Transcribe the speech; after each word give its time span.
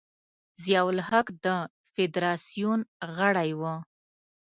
ضیا 0.63 0.81
الحق 0.91 1.27
د 1.45 1.47
فدراسیون 1.93 2.79
غړی 3.17 3.49
و. 3.59 3.61